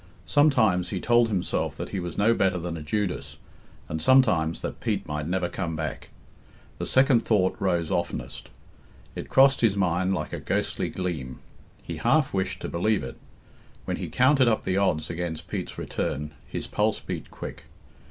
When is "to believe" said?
12.63-13.03